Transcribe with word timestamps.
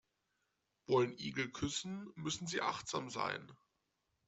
Wollen 0.87 1.15
Igel 1.19 1.51
küssen, 1.51 2.11
müssen 2.15 2.47
sie 2.47 2.61
achtsam 2.63 3.11
sein. 3.11 3.51